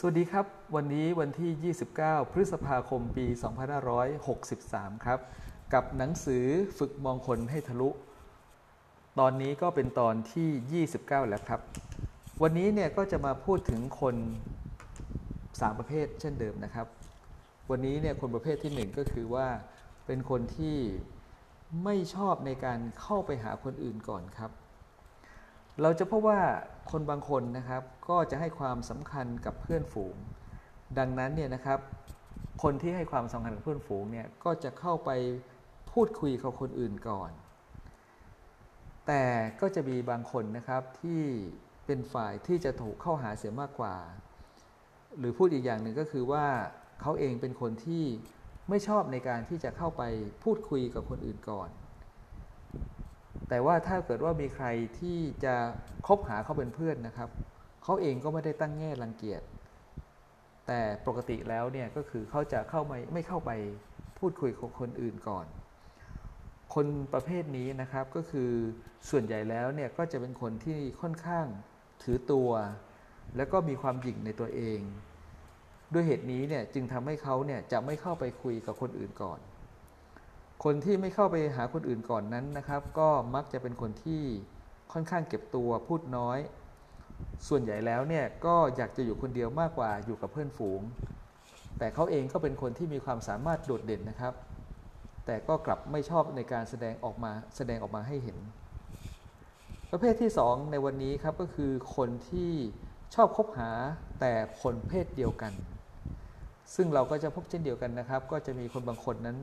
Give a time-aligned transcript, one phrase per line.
[0.00, 0.46] สวัสดีครับ
[0.76, 3.26] วันนี้วันที่ 29 พฤษภาคมปี
[4.10, 5.20] 2563 ครับ
[5.74, 6.44] กับหนังสือ
[6.78, 7.90] ฝึกมองคนให้ทะลุ
[9.18, 11.60] ตอนนี้ก็เป็นตอนที่ 29 แล้วครับ
[12.42, 14.16] วันนี้เนี่ยก็จะมาพูดถึงคน
[14.98, 16.86] 3 ประเภทเช่นเดิมนะครับ
[17.70, 19.46] วันนี้เนี่ยคนประเภทที่ 1 ก็คือว่า
[20.06, 20.76] เป็นคนที่
[21.84, 24.50] ไม่ชอบในการเข้าไปหาคนอื่นก่อนครับ
[25.82, 26.40] เราจะพบว่า
[26.90, 30.16] คนบางคนนะครับก็จะให้ความสำคัญกับเพื่อนฝูง
[30.98, 31.78] ดังนั้นเนี่ยนะครับ
[32.62, 35.10] คนที่ให้ความสำคัญกับเพื่อนฝูงเนี่ยก็จะเข้าไป
[35.92, 37.30] พูดคุยกับคนอื่นก่อน
[39.06, 39.24] แต่
[39.60, 41.22] ก็จะมีบางคนนะครับที่
[41.86, 43.96] เป็นฝ่ายที่จะถูกเข้าหาเสียมากกว่า
[45.18, 46.46] หรือพูดอีกอย่างหนึ่งก็คือว่า
[47.00, 48.04] เขาเองเป็นคนที่
[48.68, 50.02] ไม่ชอบในการที่จะเข้าไป
[50.44, 51.70] พูดคุยกับคนอื่นก่อน
[53.48, 54.66] แต่ว่าถ้าเกิดว่ามีใคร
[54.98, 55.54] ที่จะ
[56.06, 57.28] คบหาเขาเป็นเพื่อนนะครับ
[57.82, 59.42] เขาเองก็ไม่ได้ตั้งแง่รังเกียจ
[60.66, 63.50] แต่ปกติแล้วเนี่ยก็คือเขาจะเข้าไม่ไม่เข้าไป
[64.18, 65.46] พูดคุยกับคนอื่นก่อน
[66.74, 68.50] คนประเภทนี้นะครับก็คือ
[69.10, 71.46] ส่วนใหญ่แล้วเนี่ยก็จะเป็นคนที่ค่อนข้าง
[72.02, 72.50] ถือตัว
[73.36, 74.80] แล้วก็มีความหยิ่งในตัวเอง
[75.92, 79.38] ด้วยเหตุนี้เนี่ยจึงทำให้เขาเนี่ยจะไม่เข้าไปคุยกับคนอื่นก่อน
[80.64, 84.22] คนที่ไม่เข้าไปหาคนอื่นก่อนนั้นนะครับ ก็มักจะเป็นคนที่
[84.92, 86.38] ค่อนข้างเก็บตัวพูดน้อย
[87.48, 90.80] ส่วนใหญ่แล้วเนี่ยก็อยากจะอยู่คนเดียวมากกว่าอยู่กับเพื่อนฝูง
[91.78, 94.34] แต่เขาเองก็เป็นคนที่มีความสามารถโดดเด่นนะครับ
[95.26, 98.38] แต่ก็กลับไม่ชอบในการแสดงออกมาแสดงออกมาให้เห็น
[99.90, 102.52] ประเภทที่ 2 ในวันนี้ครับก็คือคนที่
[103.14, 103.70] ชอบคบหา
[104.20, 105.52] แต่คนเพศเดียวกัน
[106.74, 109.38] ซึ่งเราก็จะพบเช่นเดียวกันนะครับ ก็จะมีคนบางคนนั้น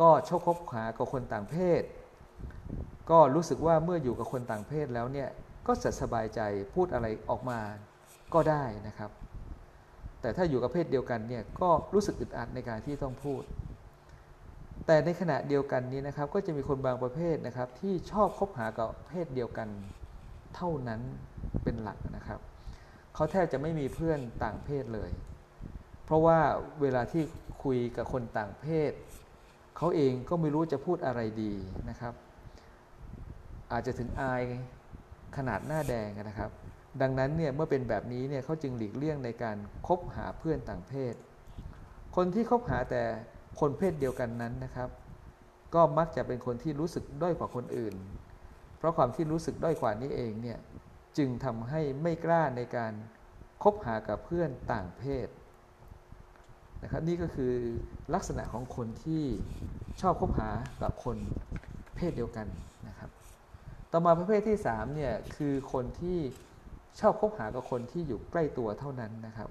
[0.00, 1.82] ก็ชอบคบหากับคนต่างเพศ
[3.10, 5.28] ก็รู้สึกว่าเมื่ออยู่กับคนต่างเพศแล้วเนี่ย
[5.66, 6.40] ก็จะสบายใจ
[6.74, 7.60] พูดอะไรออกมา
[8.34, 9.10] ก็ได้นะครับ
[10.20, 13.42] แต่ถ้าอยู่กับเพศเดียวกันเนี่ยก็รู้สึกอึดอัดในการที่ต้องพูด
[14.86, 19.68] แต่ในขณะเดียวกันนี้นะครับก็จะมีคนบางประเภทนะครับ ที่ชอบคบหากับเพศเดียวกัน
[20.54, 21.00] เท่านั้น
[21.62, 22.40] เป็นหลักนะครับ
[23.14, 25.10] เขาแทบจะไม่มีเพื่อนต่างเพศเลย
[26.04, 26.38] เพราะว่า
[26.80, 27.22] เวลาที่
[27.64, 28.92] คุยกับคนต่างเพศ
[29.76, 31.52] เขาเองก็ไม่รู้จะพูดอะไรดี
[31.90, 32.14] นะครับ
[33.72, 34.42] อาจจะถึงอาย
[35.36, 36.50] ขนาดหน้าแดงนะครับ
[37.00, 41.14] ดังนั้นเนี่ยเมื่อเป็นแบบนี้เนี่ยเขาจึงหลีกเลี่ยงในการคบหาเพื่อนต่างเพศ
[42.16, 43.02] คนที่คบหาแต่
[43.60, 44.88] คนเพศเดียวกันนั้นนะครับ
[45.74, 47.94] ก็มักจะเป็นคนที่รู้สึกด้อยกว่าคนอื่น
[48.78, 50.58] เพราะความที่รู้สึกด้อยกว่านี้เองเนี่ย
[51.18, 52.92] จึงทำให้ไม่กล้าในการ
[53.62, 55.28] คบหากับเพื่อนต่างเพศ
[56.82, 57.52] นะครับนี่ก็คือ
[58.14, 59.24] ลักษณะของคนที่
[60.00, 60.50] ชอบคบหา
[60.82, 61.16] กับคน
[61.96, 62.46] เพศเดียวกัน
[62.88, 63.10] นะครับ
[63.92, 66.18] ต่อมาประเภทที่3เนี่ยคือคนที่
[67.00, 69.50] ชอบคบหากับคนที่อยู่ใกล้ตัวเท่านั้นนะครับ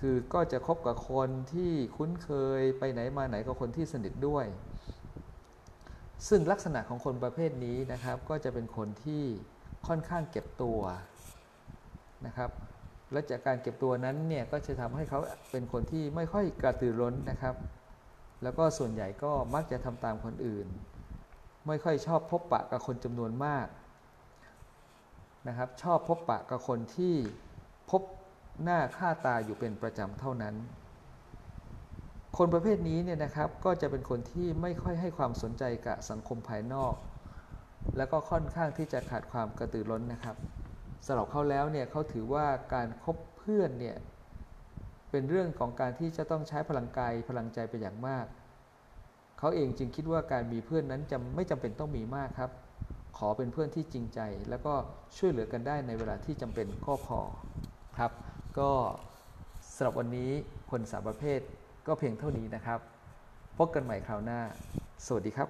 [0.00, 2.30] คือก็จะคบกับคนที่คุ้นเค
[2.60, 4.46] ยไปไหนมาไหนกับคนที่สนิทด้วย
[6.28, 9.24] ซึ่งลักษณะของคนประเภทนี้นะครับ ก็จะเป็นคนที่
[9.86, 10.80] ค่อนข้างเก็บตัว
[12.26, 12.50] นะครับ
[13.12, 17.54] และจากการเก็บตัวนั้นเนี่ยก็จะทำให้เขาเป็นคนที่ไม่ค่อยกระตือร้นนะครับ
[18.42, 20.66] แล้วก็ส่วนใหญ่ก็มักจะทำตามคนอื่น
[21.66, 23.66] ไม่ค่อยชอบพบปะกับคนจำนวนมาก
[25.48, 27.14] นะครับ ชอบพบปะกับคนที่
[27.90, 28.02] พบ
[28.62, 30.54] หน้าค่าตาอยู่เป็นประจำเท่านั้น
[32.36, 36.94] คนประเภทนี้เนี่ยนะครับก็จะเป็นคนที่ไม่ค่อยให้ความสนใจกับสังคมภายนอก
[37.96, 40.36] แล้วก็ค่อนข้างที่จะขาดความกระตือร้นนะครับ
[41.06, 43.96] สำหรับเขาแล้วเนี่ยเขาถือว่าการครบเพื่อนเนี่ย
[45.10, 48.26] เป็นเรื่องของการที่จะต้องใช้พลังกายพลังใจเป็นอย่างมาก
[49.38, 52.50] เขาเองจึงคิดว่าการมีเพื่อนนั้นจะไม่จำเป็นต้องมีมากครับ
[53.18, 54.74] ขอเป็นเพื่อนที่จริงใจ แล้วก็
[55.16, 57.20] ช่วยเหลือกันได้ในเวลาที่จำเป็นก็พอ
[57.96, 58.12] ครับ
[58.58, 58.70] ก็
[59.74, 60.30] สำหรับวันนี้
[60.70, 61.40] คนสามประเภท
[61.86, 62.80] ก็เพียงเท่านี้นะครับ
[63.58, 64.40] พบกันใหม่คราวหน้า
[65.06, 65.48] สวัสดีครับ